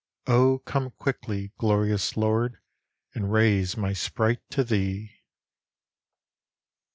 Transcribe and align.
O 0.25 0.57
come 0.65 0.89
quickly, 0.89 1.51
glorious 1.59 2.17
Lord, 2.17 2.57
and 3.13 3.31
raise 3.31 3.77
my 3.77 3.93
sprite 3.93 4.41
to 4.49 4.63
Thee! 4.63 5.11